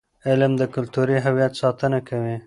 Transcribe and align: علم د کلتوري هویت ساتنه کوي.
علم 0.27 0.51
د 0.57 0.63
کلتوري 0.73 1.17
هویت 1.25 1.53
ساتنه 1.61 1.99
کوي. 2.07 2.35